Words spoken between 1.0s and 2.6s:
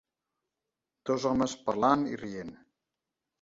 Dos home parlant i rient.